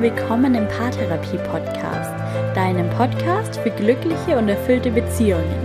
willkommen 0.00 0.54
im 0.54 0.68
Paartherapie 0.68 1.38
Podcast, 1.38 2.10
deinem 2.54 2.90
Podcast 2.90 3.58
für 3.60 3.70
glückliche 3.70 4.36
und 4.36 4.46
erfüllte 4.46 4.90
Beziehungen. 4.90 5.56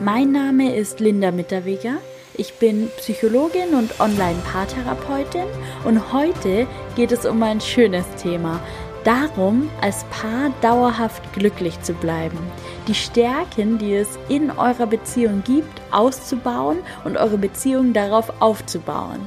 Mein 0.00 0.32
Name 0.32 0.76
ist 0.76 1.00
Linda 1.00 1.30
Mitterweger. 1.30 1.94
Ich 2.34 2.54
bin 2.54 2.90
Psychologin 2.98 3.74
und 3.74 3.98
Online-Paartherapeutin 4.00 5.46
und 5.84 6.12
heute 6.12 6.66
geht 6.94 7.10
es 7.10 7.24
um 7.24 7.42
ein 7.42 7.62
schönes 7.62 8.04
Thema. 8.16 8.60
Darum, 9.04 9.70
als 9.80 10.04
Paar 10.04 10.50
dauerhaft 10.60 11.32
glücklich 11.32 11.80
zu 11.80 11.94
bleiben, 11.94 12.38
die 12.86 12.94
Stärken, 12.94 13.78
die 13.78 13.94
es 13.94 14.18
in 14.28 14.50
eurer 14.50 14.86
Beziehung 14.86 15.42
gibt, 15.44 15.80
auszubauen 15.90 16.80
und 17.04 17.16
eure 17.16 17.38
Beziehung 17.38 17.94
darauf 17.94 18.30
aufzubauen. 18.42 19.26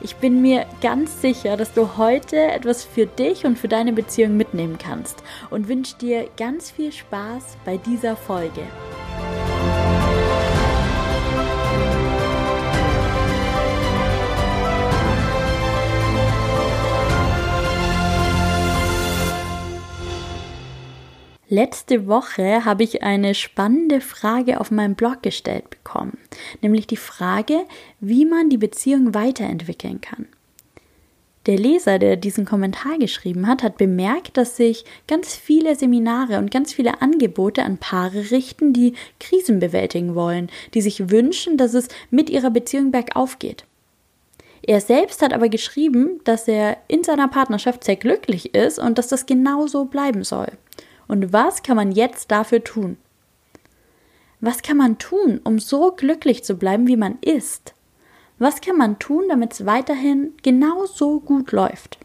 Ich 0.00 0.16
bin 0.16 0.40
mir 0.40 0.66
ganz 0.80 1.20
sicher, 1.20 1.56
dass 1.56 1.72
du 1.72 1.96
heute 1.96 2.36
etwas 2.36 2.84
für 2.84 3.06
dich 3.06 3.44
und 3.44 3.58
für 3.58 3.68
deine 3.68 3.92
Beziehung 3.92 4.36
mitnehmen 4.36 4.78
kannst 4.78 5.22
und 5.50 5.68
wünsche 5.68 5.96
dir 5.96 6.28
ganz 6.36 6.70
viel 6.70 6.92
Spaß 6.92 7.56
bei 7.64 7.78
dieser 7.78 8.14
Folge. 8.16 8.62
Letzte 21.50 22.06
Woche 22.06 22.66
habe 22.66 22.84
ich 22.84 23.02
eine 23.02 23.34
spannende 23.34 24.02
Frage 24.02 24.60
auf 24.60 24.70
meinem 24.70 24.94
Blog 24.94 25.22
gestellt 25.22 25.70
bekommen, 25.70 26.18
nämlich 26.60 26.86
die 26.86 26.98
Frage, 26.98 27.64
wie 28.00 28.26
man 28.26 28.50
die 28.50 28.58
Beziehung 28.58 29.14
weiterentwickeln 29.14 30.02
kann. 30.02 30.26
Der 31.46 31.56
Leser, 31.56 31.98
der 31.98 32.16
diesen 32.16 32.44
Kommentar 32.44 32.98
geschrieben 32.98 33.46
hat, 33.46 33.62
hat 33.62 33.78
bemerkt, 33.78 34.36
dass 34.36 34.58
sich 34.58 34.84
ganz 35.06 35.34
viele 35.36 35.74
Seminare 35.74 36.36
und 36.36 36.50
ganz 36.50 36.74
viele 36.74 37.00
Angebote 37.00 37.62
an 37.62 37.78
Paare 37.78 38.30
richten, 38.30 38.74
die 38.74 38.92
Krisen 39.18 39.58
bewältigen 39.58 40.14
wollen, 40.14 40.50
die 40.74 40.82
sich 40.82 41.08
wünschen, 41.08 41.56
dass 41.56 41.72
es 41.72 41.88
mit 42.10 42.28
ihrer 42.28 42.50
Beziehung 42.50 42.90
bergauf 42.90 43.38
geht. 43.38 43.64
Er 44.60 44.82
selbst 44.82 45.22
hat 45.22 45.32
aber 45.32 45.48
geschrieben, 45.48 46.20
dass 46.24 46.46
er 46.46 46.76
in 46.88 47.04
seiner 47.04 47.28
Partnerschaft 47.28 47.84
sehr 47.84 47.96
glücklich 47.96 48.54
ist 48.54 48.78
und 48.78 48.98
dass 48.98 49.08
das 49.08 49.24
genau 49.24 49.66
so 49.66 49.86
bleiben 49.86 50.24
soll. 50.24 50.48
Und 51.08 51.32
was 51.32 51.62
kann 51.62 51.76
man 51.76 51.90
jetzt 51.90 52.30
dafür 52.30 52.62
tun? 52.62 52.98
Was 54.40 54.62
kann 54.62 54.76
man 54.76 54.98
tun, 54.98 55.40
um 55.42 55.58
so 55.58 55.90
glücklich 55.90 56.44
zu 56.44 56.54
bleiben, 56.54 56.86
wie 56.86 56.96
man 56.96 57.18
ist? 57.22 57.74
Was 58.38 58.60
kann 58.60 58.76
man 58.76 59.00
tun, 59.00 59.24
damit 59.28 59.54
es 59.54 59.66
weiterhin 59.66 60.34
genau 60.42 60.86
so 60.86 61.18
gut 61.18 61.50
läuft? 61.50 61.98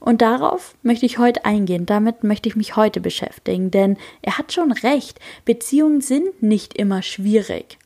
Und 0.00 0.20
darauf 0.20 0.74
möchte 0.82 1.06
ich 1.06 1.18
heute 1.18 1.44
eingehen, 1.44 1.86
damit 1.86 2.24
möchte 2.24 2.48
ich 2.48 2.56
mich 2.56 2.76
heute 2.76 3.00
beschäftigen, 3.00 3.70
denn 3.70 3.96
er 4.22 4.38
hat 4.38 4.52
schon 4.52 4.72
recht, 4.72 5.20
Beziehungen 5.44 6.00
sind 6.00 6.42
nicht 6.42 6.74
immer 6.74 7.02
schwierig. 7.02 7.78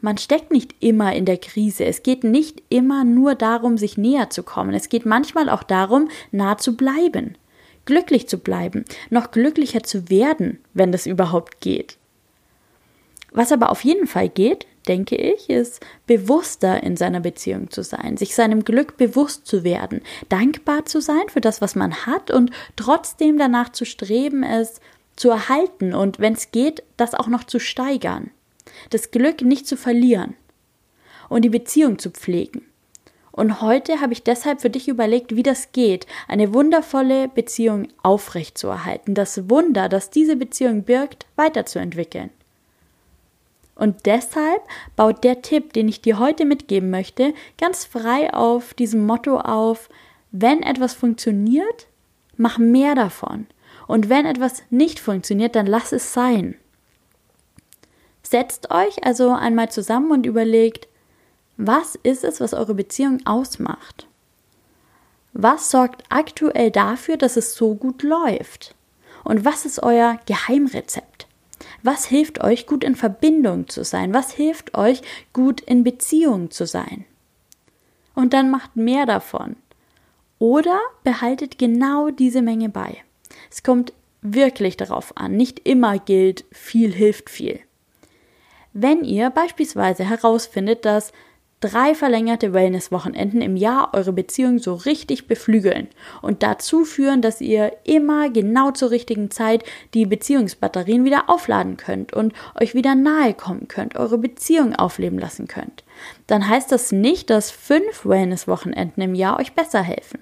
Man 0.00 0.18
steckt 0.18 0.52
nicht 0.52 0.74
immer 0.80 1.14
in 1.14 1.24
der 1.24 1.38
Krise, 1.38 1.84
es 1.84 2.02
geht 2.02 2.24
nicht 2.24 2.62
immer 2.68 3.04
nur 3.04 3.34
darum, 3.34 3.78
sich 3.78 3.96
näher 3.96 4.30
zu 4.30 4.42
kommen, 4.42 4.74
es 4.74 4.88
geht 4.88 5.06
manchmal 5.06 5.48
auch 5.48 5.62
darum, 5.62 6.08
nah 6.30 6.58
zu 6.58 6.76
bleiben 6.76 7.36
glücklich 7.84 8.28
zu 8.28 8.38
bleiben, 8.38 8.84
noch 9.10 9.30
glücklicher 9.30 9.82
zu 9.82 10.08
werden, 10.10 10.58
wenn 10.72 10.92
das 10.92 11.06
überhaupt 11.06 11.60
geht. 11.60 11.96
Was 13.30 13.50
aber 13.52 13.70
auf 13.70 13.84
jeden 13.84 14.06
Fall 14.06 14.28
geht, 14.28 14.66
denke 14.86 15.16
ich, 15.16 15.50
ist 15.50 15.84
bewusster 16.06 16.82
in 16.82 16.96
seiner 16.96 17.20
Beziehung 17.20 17.70
zu 17.70 17.82
sein, 17.82 18.16
sich 18.16 18.34
seinem 18.34 18.64
Glück 18.64 18.96
bewusst 18.96 19.46
zu 19.46 19.64
werden, 19.64 20.02
dankbar 20.28 20.84
zu 20.84 21.00
sein 21.00 21.28
für 21.28 21.40
das, 21.40 21.60
was 21.60 21.74
man 21.74 22.06
hat 22.06 22.30
und 22.30 22.50
trotzdem 22.76 23.38
danach 23.38 23.70
zu 23.70 23.84
streben, 23.84 24.42
es 24.42 24.80
zu 25.16 25.30
erhalten 25.30 25.94
und 25.94 26.18
wenn 26.18 26.34
es 26.34 26.50
geht, 26.50 26.82
das 26.96 27.14
auch 27.14 27.28
noch 27.28 27.44
zu 27.44 27.58
steigern. 27.58 28.30
Das 28.90 29.10
Glück 29.10 29.42
nicht 29.42 29.66
zu 29.66 29.76
verlieren 29.76 30.34
und 31.28 31.42
die 31.42 31.50
Beziehung 31.50 31.98
zu 31.98 32.10
pflegen. 32.10 32.62
Und 33.34 33.60
heute 33.60 34.00
habe 34.00 34.12
ich 34.12 34.22
deshalb 34.22 34.60
für 34.60 34.70
dich 34.70 34.86
überlegt, 34.86 35.34
wie 35.34 35.42
das 35.42 35.72
geht, 35.72 36.06
eine 36.28 36.54
wundervolle 36.54 37.26
Beziehung 37.26 37.88
aufrechtzuerhalten, 38.00 39.16
das 39.16 39.50
Wunder, 39.50 39.88
das 39.88 40.10
diese 40.10 40.36
Beziehung 40.36 40.84
birgt, 40.84 41.26
weiterzuentwickeln. 41.34 42.30
Und 43.74 44.06
deshalb 44.06 44.62
baut 44.94 45.24
der 45.24 45.42
Tipp, 45.42 45.72
den 45.72 45.88
ich 45.88 46.00
dir 46.00 46.20
heute 46.20 46.44
mitgeben 46.44 46.90
möchte, 46.90 47.34
ganz 47.58 47.84
frei 47.84 48.32
auf 48.32 48.72
diesem 48.72 49.04
Motto 49.04 49.40
auf, 49.40 49.88
wenn 50.30 50.62
etwas 50.62 50.94
funktioniert, 50.94 51.88
mach 52.36 52.58
mehr 52.58 52.94
davon. 52.94 53.48
Und 53.88 54.08
wenn 54.08 54.26
etwas 54.26 54.62
nicht 54.70 55.00
funktioniert, 55.00 55.56
dann 55.56 55.66
lass 55.66 55.90
es 55.90 56.12
sein. 56.12 56.54
Setzt 58.22 58.70
euch 58.70 59.04
also 59.04 59.32
einmal 59.32 59.72
zusammen 59.72 60.12
und 60.12 60.24
überlegt, 60.24 60.86
was 61.56 61.94
ist 61.94 62.24
es, 62.24 62.40
was 62.40 62.54
eure 62.54 62.74
Beziehung 62.74 63.24
ausmacht? 63.26 64.06
Was 65.32 65.70
sorgt 65.70 66.04
aktuell 66.08 66.70
dafür, 66.70 67.16
dass 67.16 67.36
es 67.36 67.54
so 67.54 67.74
gut 67.74 68.02
läuft? 68.02 68.74
Und 69.24 69.44
was 69.44 69.64
ist 69.64 69.82
euer 69.82 70.18
Geheimrezept? 70.26 71.26
Was 71.82 72.06
hilft 72.06 72.42
euch, 72.42 72.66
gut 72.66 72.84
in 72.84 72.94
Verbindung 72.94 73.68
zu 73.68 73.84
sein? 73.84 74.14
Was 74.14 74.32
hilft 74.32 74.76
euch, 74.76 75.02
gut 75.32 75.60
in 75.60 75.84
Beziehung 75.84 76.50
zu 76.50 76.66
sein? 76.66 77.04
Und 78.14 78.32
dann 78.32 78.50
macht 78.50 78.76
mehr 78.76 79.06
davon. 79.06 79.56
Oder 80.38 80.78
behaltet 81.02 81.58
genau 81.58 82.10
diese 82.10 82.42
Menge 82.42 82.68
bei. 82.68 82.98
Es 83.50 83.62
kommt 83.62 83.92
wirklich 84.22 84.76
darauf 84.76 85.16
an. 85.16 85.36
Nicht 85.36 85.60
immer 85.66 85.98
gilt, 85.98 86.44
viel 86.52 86.92
hilft 86.92 87.30
viel. 87.30 87.60
Wenn 88.72 89.04
ihr 89.04 89.30
beispielsweise 89.30 90.04
herausfindet, 90.04 90.84
dass 90.84 91.12
drei 91.64 91.94
verlängerte 91.94 92.52
Wellness-Wochenenden 92.52 93.40
im 93.40 93.56
Jahr 93.56 93.94
eure 93.94 94.12
Beziehung 94.12 94.58
so 94.58 94.74
richtig 94.74 95.26
beflügeln 95.26 95.88
und 96.20 96.42
dazu 96.42 96.84
führen, 96.84 97.22
dass 97.22 97.40
ihr 97.40 97.72
immer 97.84 98.28
genau 98.28 98.70
zur 98.70 98.90
richtigen 98.90 99.30
Zeit 99.30 99.64
die 99.94 100.04
Beziehungsbatterien 100.04 101.06
wieder 101.06 101.30
aufladen 101.30 101.78
könnt 101.78 102.12
und 102.12 102.34
euch 102.60 102.74
wieder 102.74 102.94
nahe 102.94 103.32
kommen 103.32 103.66
könnt, 103.66 103.96
eure 103.96 104.18
Beziehung 104.18 104.74
aufleben 104.74 105.18
lassen 105.18 105.48
könnt. 105.48 105.84
Dann 106.26 106.46
heißt 106.46 106.70
das 106.70 106.92
nicht, 106.92 107.30
dass 107.30 107.50
fünf 107.50 108.04
Wellness-Wochenenden 108.04 109.00
im 109.00 109.14
Jahr 109.14 109.38
euch 109.40 109.54
besser 109.54 109.80
helfen. 109.80 110.20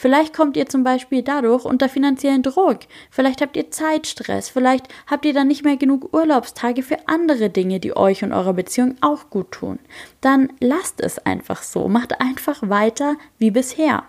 Vielleicht 0.00 0.32
kommt 0.32 0.56
ihr 0.56 0.64
zum 0.64 0.82
Beispiel 0.82 1.20
dadurch 1.20 1.66
unter 1.66 1.90
finanziellen 1.90 2.42
Druck. 2.42 2.78
Vielleicht 3.10 3.42
habt 3.42 3.54
ihr 3.54 3.70
Zeitstress. 3.70 4.48
Vielleicht 4.48 4.88
habt 5.06 5.26
ihr 5.26 5.34
dann 5.34 5.48
nicht 5.48 5.62
mehr 5.62 5.76
genug 5.76 6.14
Urlaubstage 6.14 6.82
für 6.82 7.06
andere 7.06 7.50
Dinge, 7.50 7.80
die 7.80 7.94
euch 7.94 8.24
und 8.24 8.32
eurer 8.32 8.54
Beziehung 8.54 8.94
auch 9.02 9.28
gut 9.28 9.50
tun. 9.50 9.78
Dann 10.22 10.54
lasst 10.58 11.02
es 11.02 11.18
einfach 11.18 11.62
so. 11.62 11.86
Macht 11.86 12.18
einfach 12.18 12.70
weiter 12.70 13.16
wie 13.36 13.50
bisher. 13.50 14.04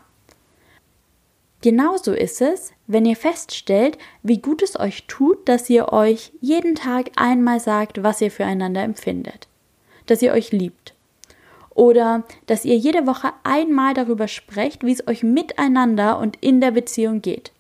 Genauso 1.59 2.13
ist 2.13 2.41
es, 2.41 2.71
wenn 2.87 3.05
ihr 3.05 3.17
feststellt, 3.17 3.97
wie 4.23 4.37
gut 4.37 4.61
es 4.61 4.79
euch 4.79 5.07
tut, 5.07 5.49
dass 5.49 5.69
ihr 5.69 5.91
euch 5.91 6.31
jeden 6.39 6.75
Tag 6.75 7.11
einmal 7.17 7.59
sagt, 7.59 8.01
was 8.01 8.21
ihr 8.21 8.31
füreinander 8.31 8.81
empfindet. 8.81 9.49
Dass 10.05 10.21
ihr 10.21 10.31
euch 10.31 10.53
liebt 10.53 10.93
oder 11.73 12.23
dass 12.47 12.65
ihr 12.65 12.75
jede 12.75 13.07
Woche 13.07 13.31
einmal 13.43 13.93
darüber 13.93 14.27
sprecht, 14.27 14.85
wie 14.85 14.91
es 14.91 15.07
euch 15.07 15.23
miteinander 15.23 16.19
und 16.19 16.37
in 16.41 16.61
der 16.61 16.71
Beziehung 16.71 17.21
geht. 17.21 17.51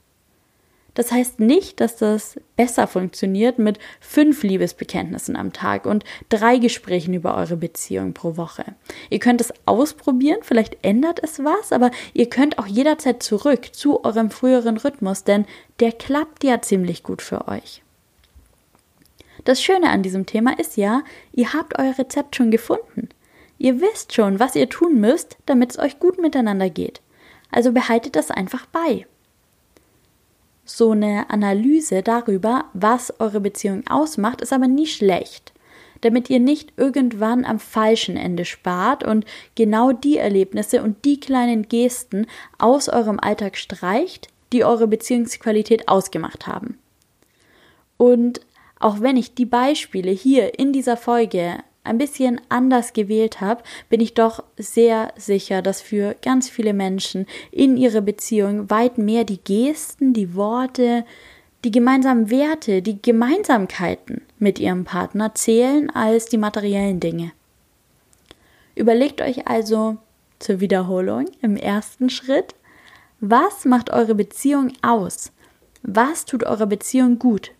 Das 0.93 1.11
heißt 1.11 1.39
nicht, 1.39 1.79
dass 1.79 1.95
das 1.95 2.37
besser 2.57 2.85
funktioniert 2.85 3.59
mit 3.59 3.79
fünf 4.01 4.43
Liebesbekenntnissen 4.43 5.37
am 5.37 5.53
Tag 5.53 5.85
und 5.85 6.03
drei 6.27 6.57
Gesprächen 6.57 7.13
über 7.13 7.37
eure 7.37 7.55
Beziehung 7.55 8.13
pro 8.13 8.35
Woche. 8.35 8.65
Ihr 9.09 9.19
könnt 9.19 9.39
es 9.39 9.53
ausprobieren, 9.65 10.39
vielleicht 10.41 10.83
ändert 10.83 11.23
es 11.23 11.39
was, 11.43 11.71
aber 11.71 11.91
ihr 12.13 12.29
könnt 12.29 12.59
auch 12.59 12.67
jederzeit 12.67 13.23
zurück 13.23 13.73
zu 13.73 14.03
eurem 14.03 14.31
früheren 14.31 14.75
Rhythmus, 14.75 15.23
denn 15.23 15.45
der 15.79 15.93
klappt 15.93 16.43
ja 16.43 16.61
ziemlich 16.61 17.03
gut 17.03 17.21
für 17.21 17.47
euch. 17.47 17.81
Das 19.45 19.63
Schöne 19.63 19.89
an 19.89 20.03
diesem 20.03 20.25
Thema 20.25 20.59
ist 20.59 20.75
ja, 20.75 21.03
ihr 21.31 21.53
habt 21.53 21.79
euer 21.79 21.97
Rezept 21.97 22.35
schon 22.35 22.51
gefunden. 22.51 23.09
Ihr 23.61 23.79
wisst 23.79 24.13
schon, 24.13 24.39
was 24.39 24.55
ihr 24.55 24.69
tun 24.69 24.99
müsst, 24.99 25.37
damit 25.45 25.69
es 25.69 25.77
euch 25.77 25.99
gut 25.99 26.19
miteinander 26.19 26.71
geht. 26.71 26.99
Also 27.51 27.71
behaltet 27.71 28.15
das 28.15 28.31
einfach 28.31 28.65
bei. 28.65 29.05
So 30.65 30.93
eine 30.93 31.29
Analyse 31.29 32.01
darüber, 32.01 32.65
was 32.73 33.19
eure 33.19 33.39
Beziehung 33.39 33.85
ausmacht, 33.85 34.41
ist 34.41 34.51
aber 34.51 34.67
nie 34.67 34.87
schlecht, 34.87 35.53
damit 36.01 36.27
ihr 36.31 36.39
nicht 36.39 36.73
irgendwann 36.75 37.45
am 37.45 37.59
falschen 37.59 38.17
Ende 38.17 38.45
spart 38.45 39.03
und 39.03 39.25
genau 39.53 39.91
die 39.91 40.17
Erlebnisse 40.17 40.81
und 40.81 41.05
die 41.05 41.19
kleinen 41.19 41.69
Gesten 41.69 42.25
aus 42.57 42.89
eurem 42.89 43.19
Alltag 43.19 43.57
streicht, 43.57 44.29
die 44.53 44.65
eure 44.65 44.87
Beziehungsqualität 44.87 45.87
ausgemacht 45.87 46.47
haben. 46.47 46.79
Und 47.97 48.41
auch 48.79 49.01
wenn 49.01 49.17
ich 49.17 49.35
die 49.35 49.45
Beispiele 49.45 50.09
hier 50.09 50.57
in 50.57 50.73
dieser 50.73 50.97
Folge 50.97 51.59
ein 51.83 51.97
bisschen 51.97 52.39
anders 52.49 52.93
gewählt 52.93 53.41
habe, 53.41 53.63
bin 53.89 54.01
ich 54.01 54.13
doch 54.13 54.43
sehr 54.57 55.13
sicher, 55.17 55.61
dass 55.61 55.81
für 55.81 56.15
ganz 56.21 56.49
viele 56.49 56.73
Menschen 56.73 57.25
in 57.51 57.77
ihrer 57.77 58.01
Beziehung 58.01 58.69
weit 58.69 58.97
mehr 58.97 59.23
die 59.23 59.39
Gesten, 59.39 60.13
die 60.13 60.35
Worte, 60.35 61.05
die 61.63 61.71
gemeinsamen 61.71 62.29
Werte, 62.29 62.81
die 62.81 63.01
Gemeinsamkeiten 63.01 64.21
mit 64.39 64.59
ihrem 64.59 64.83
Partner 64.83 65.33
zählen 65.35 65.89
als 65.89 66.25
die 66.25 66.37
materiellen 66.37 66.99
Dinge. 66.99 67.31
Überlegt 68.75 69.21
euch 69.21 69.47
also 69.47 69.97
zur 70.39 70.59
Wiederholung 70.59 71.25
im 71.41 71.55
ersten 71.55 72.09
Schritt, 72.09 72.55
was 73.19 73.65
macht 73.65 73.91
eure 73.91 74.15
Beziehung 74.15 74.73
aus? 74.81 75.31
Was 75.83 76.25
tut 76.25 76.43
eurer 76.43 76.65
Beziehung 76.65 77.19
gut? 77.19 77.51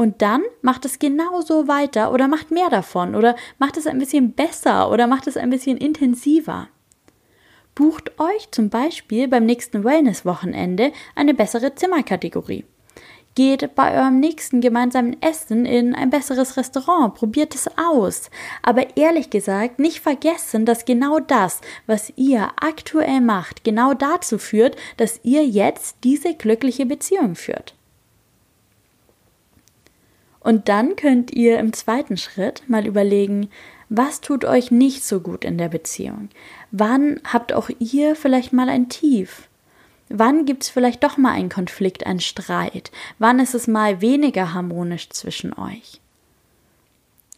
Und 0.00 0.22
dann 0.22 0.44
macht 0.62 0.86
es 0.86 0.98
genauso 0.98 1.68
weiter 1.68 2.10
oder 2.10 2.26
macht 2.26 2.50
mehr 2.50 2.70
davon 2.70 3.14
oder 3.14 3.36
macht 3.58 3.76
es 3.76 3.86
ein 3.86 3.98
bisschen 3.98 4.32
besser 4.32 4.90
oder 4.90 5.06
macht 5.06 5.26
es 5.26 5.36
ein 5.36 5.50
bisschen 5.50 5.76
intensiver. 5.76 6.68
Bucht 7.74 8.18
euch 8.18 8.50
zum 8.50 8.70
Beispiel 8.70 9.28
beim 9.28 9.44
nächsten 9.44 9.84
Wellness-Wochenende 9.84 10.92
eine 11.14 11.34
bessere 11.34 11.74
Zimmerkategorie. 11.74 12.64
Geht 13.34 13.74
bei 13.74 13.94
eurem 13.94 14.20
nächsten 14.20 14.62
gemeinsamen 14.62 15.20
Essen 15.20 15.66
in 15.66 15.94
ein 15.94 16.08
besseres 16.08 16.56
Restaurant, 16.56 17.14
probiert 17.14 17.54
es 17.54 17.68
aus. 17.76 18.30
Aber 18.62 18.96
ehrlich 18.96 19.28
gesagt, 19.28 19.78
nicht 19.78 20.00
vergessen, 20.00 20.64
dass 20.64 20.86
genau 20.86 21.20
das, 21.20 21.60
was 21.86 22.10
ihr 22.16 22.48
aktuell 22.56 23.20
macht, 23.20 23.64
genau 23.64 23.92
dazu 23.92 24.38
führt, 24.38 24.76
dass 24.96 25.20
ihr 25.24 25.44
jetzt 25.44 25.98
diese 26.04 26.32
glückliche 26.34 26.86
Beziehung 26.86 27.34
führt. 27.34 27.74
Und 30.50 30.68
dann 30.68 30.96
könnt 30.96 31.30
ihr 31.30 31.60
im 31.60 31.72
zweiten 31.72 32.16
Schritt 32.16 32.64
mal 32.66 32.84
überlegen, 32.84 33.50
was 33.88 34.20
tut 34.20 34.44
euch 34.44 34.72
nicht 34.72 35.04
so 35.04 35.20
gut 35.20 35.44
in 35.44 35.58
der 35.58 35.68
Beziehung? 35.68 36.28
Wann 36.72 37.20
habt 37.22 37.52
auch 37.52 37.70
ihr 37.78 38.16
vielleicht 38.16 38.52
mal 38.52 38.68
ein 38.68 38.88
Tief? 38.88 39.48
Wann 40.08 40.46
gibt 40.46 40.64
es 40.64 40.68
vielleicht 40.68 41.04
doch 41.04 41.16
mal 41.16 41.30
einen 41.30 41.50
Konflikt, 41.50 42.04
einen 42.04 42.18
Streit? 42.18 42.90
Wann 43.20 43.38
ist 43.38 43.54
es 43.54 43.68
mal 43.68 44.00
weniger 44.00 44.52
harmonisch 44.52 45.08
zwischen 45.10 45.56
euch? 45.56 46.00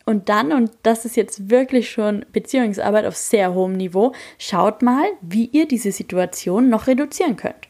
Und 0.07 0.31
dann, 0.31 0.51
und 0.51 0.71
das 0.83 1.05
ist 1.05 1.15
jetzt 1.15 1.51
wirklich 1.51 1.91
schon 1.91 2.25
Beziehungsarbeit 2.33 3.05
auf 3.05 3.17
sehr 3.17 3.53
hohem 3.53 3.77
Niveau, 3.77 4.15
schaut 4.39 4.81
mal, 4.81 5.05
wie 5.21 5.51
ihr 5.53 5.69
diese 5.69 5.93
Situation 5.93 6.71
noch 6.71 6.87
reduzieren 6.87 7.37
könnt. 7.37 7.62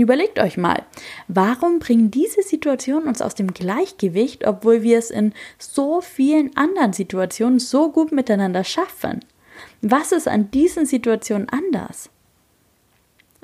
Überlegt 0.00 0.38
euch 0.38 0.56
mal, 0.56 0.84
warum 1.26 1.80
bringen 1.80 2.12
diese 2.12 2.42
Situationen 2.42 3.08
uns 3.08 3.20
aus 3.20 3.34
dem 3.34 3.52
Gleichgewicht, 3.52 4.46
obwohl 4.46 4.82
wir 4.84 4.96
es 4.96 5.10
in 5.10 5.32
so 5.58 6.00
vielen 6.00 6.56
anderen 6.56 6.92
Situationen 6.92 7.58
so 7.58 7.90
gut 7.90 8.12
miteinander 8.12 8.62
schaffen? 8.62 9.24
Was 9.82 10.12
ist 10.12 10.28
an 10.28 10.52
diesen 10.52 10.86
Situationen 10.86 11.48
anders? 11.48 12.10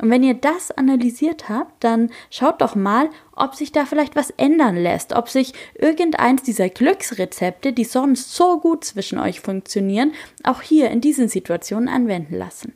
Und 0.00 0.10
wenn 0.10 0.22
ihr 0.22 0.34
das 0.34 0.70
analysiert 0.70 1.48
habt, 1.48 1.82
dann 1.82 2.10
schaut 2.30 2.60
doch 2.60 2.76
mal, 2.76 3.10
ob 3.34 3.56
sich 3.56 3.72
da 3.72 3.84
vielleicht 3.84 4.14
was 4.14 4.30
ändern 4.30 4.76
lässt, 4.76 5.12
ob 5.12 5.28
sich 5.28 5.54
irgendeins 5.74 6.44
dieser 6.44 6.68
Glücksrezepte, 6.68 7.72
die 7.72 7.84
sonst 7.84 8.32
so 8.32 8.60
gut 8.60 8.84
zwischen 8.84 9.18
euch 9.18 9.40
funktionieren, 9.40 10.12
auch 10.44 10.62
hier 10.62 10.90
in 10.92 11.00
diesen 11.00 11.28
Situationen 11.28 11.88
anwenden 11.88 12.36
lassen. 12.36 12.74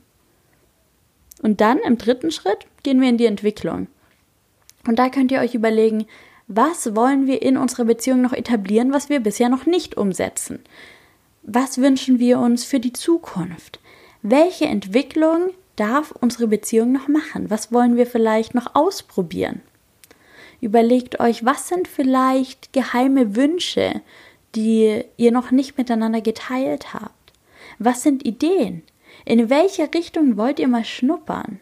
Und 1.41 1.61
dann 1.61 1.79
im 1.79 1.97
dritten 1.97 2.31
Schritt 2.31 2.65
gehen 2.83 3.01
wir 3.01 3.09
in 3.09 3.17
die 3.17 3.25
Entwicklung. 3.25 3.87
Und 4.87 4.99
da 4.99 5.09
könnt 5.09 5.31
ihr 5.31 5.39
euch 5.39 5.55
überlegen, 5.55 6.05
was 6.47 6.95
wollen 6.95 7.27
wir 7.27 7.41
in 7.41 7.57
unserer 7.57 7.85
Beziehung 7.85 8.21
noch 8.21 8.33
etablieren, 8.33 8.91
was 8.91 9.09
wir 9.09 9.19
bisher 9.19 9.49
noch 9.49 9.65
nicht 9.65 9.97
umsetzen? 9.97 10.59
Was 11.43 11.77
wünschen 11.77 12.19
wir 12.19 12.39
uns 12.39 12.63
für 12.63 12.79
die 12.79 12.93
Zukunft? 12.93 13.79
Welche 14.21 14.65
Entwicklung 14.65 15.51
darf 15.75 16.11
unsere 16.11 16.47
Beziehung 16.47 16.91
noch 16.91 17.07
machen? 17.07 17.49
Was 17.49 17.71
wollen 17.71 17.95
wir 17.95 18.05
vielleicht 18.05 18.55
noch 18.55 18.75
ausprobieren? 18.75 19.61
Überlegt 20.61 21.19
euch, 21.19 21.45
was 21.45 21.69
sind 21.69 21.87
vielleicht 21.87 22.73
geheime 22.73 23.35
Wünsche, 23.35 24.01
die 24.55 25.03
ihr 25.15 25.31
noch 25.31 25.51
nicht 25.51 25.77
miteinander 25.77 26.21
geteilt 26.21 26.93
habt? 26.93 27.13
Was 27.77 28.03
sind 28.03 28.25
Ideen? 28.25 28.83
In 29.25 29.49
welche 29.49 29.93
Richtung 29.93 30.37
wollt 30.37 30.59
ihr 30.59 30.67
mal 30.67 30.85
schnuppern? 30.85 31.59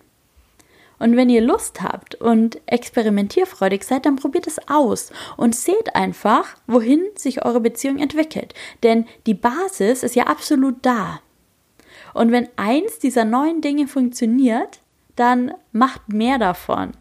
Und 1.00 1.16
wenn 1.16 1.30
ihr 1.30 1.42
Lust 1.42 1.82
habt 1.82 2.16
und 2.16 2.60
experimentierfreudig 2.66 3.84
seid, 3.84 4.06
dann 4.06 4.16
probiert 4.16 4.48
es 4.48 4.58
aus 4.68 5.12
und 5.38 5.56
seht 5.56 5.96
einfach, 5.96 6.56
wohin 6.66 7.04
sich 7.16 7.46
eure 7.46 7.60
Beziehung 7.60 8.00
entwickelt. 8.00 8.54
Denn 8.84 9.06
die 9.28 9.36
Basis 9.36 10.04
ist 10.04 10.16
ja 10.16 10.24
absolut 10.24 10.78
da. 10.82 11.20
Und 12.14 12.32
wenn 12.32 12.50
eins 12.56 12.98
dieser 13.00 13.26
neuen 13.26 13.62
Dinge 13.62 13.88
funktioniert, 13.88 14.80
dann 15.16 15.54
macht 15.72 16.10
mehr 16.10 16.40
davon. 16.40 16.94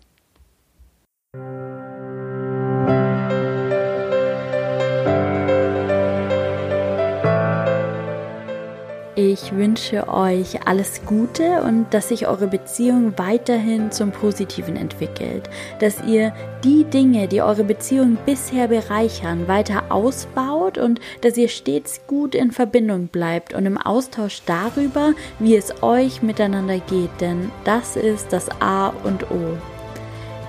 Ich 9.18 9.56
wünsche 9.56 10.08
euch 10.08 10.66
alles 10.66 11.00
Gute 11.06 11.62
und 11.62 11.86
dass 11.94 12.08
sich 12.10 12.28
eure 12.28 12.48
Beziehung 12.48 13.14
weiterhin 13.16 13.90
zum 13.90 14.10
Positiven 14.10 14.76
entwickelt, 14.76 15.48
dass 15.78 16.04
ihr 16.04 16.34
die 16.62 16.84
Dinge, 16.84 17.26
die 17.26 17.40
eure 17.40 17.64
Beziehung 17.64 18.18
bisher 18.26 18.68
bereichern, 18.68 19.48
weiter 19.48 19.84
ausbaut 19.88 20.76
und 20.76 21.00
dass 21.22 21.38
ihr 21.38 21.48
stets 21.48 22.02
gut 22.06 22.34
in 22.34 22.52
Verbindung 22.52 23.06
bleibt 23.06 23.54
und 23.54 23.64
im 23.64 23.78
Austausch 23.78 24.42
darüber, 24.44 25.14
wie 25.38 25.56
es 25.56 25.82
euch 25.82 26.20
miteinander 26.20 26.78
geht, 26.80 27.18
denn 27.18 27.50
das 27.64 27.96
ist 27.96 28.34
das 28.34 28.50
A 28.60 28.88
und 29.02 29.30
O. 29.30 29.56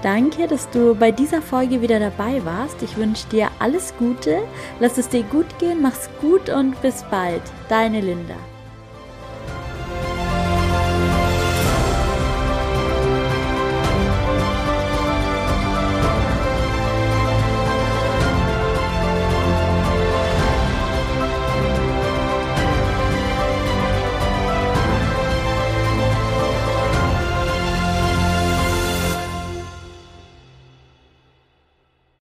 Danke, 0.03 0.45
dass 0.45 0.69
du 0.71 0.93
bei 0.93 1.11
dieser 1.11 1.41
Folge 1.41 1.81
wieder 1.81 2.01
dabei 2.01 2.43
warst. 2.43 2.83
Ich 2.83 2.97
wünsche 2.97 3.29
dir 3.29 3.47
alles 3.59 3.93
Gute, 3.97 4.39
lass 4.81 4.97
es 4.97 5.07
dir 5.07 5.23
gut 5.23 5.57
gehen, 5.57 5.81
mach's 5.81 6.09
gut 6.19 6.49
und 6.49 6.81
bis 6.81 7.03
bald. 7.09 7.41
Deine 7.69 8.01
Linda. 8.01 8.35